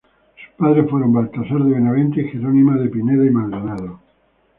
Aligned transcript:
Sus 0.33 0.55
padres 0.57 0.89
fueron 0.89 1.13
Baltasar 1.13 1.59
de 1.61 1.73
Benavente 1.75 2.21
y 2.21 2.31
Jerónima 2.31 2.75
de 2.75 2.89
Pineda 2.89 3.23
y 3.23 3.29
Maldonado. 3.29 3.99